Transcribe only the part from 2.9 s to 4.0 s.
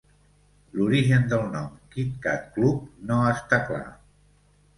no està clar.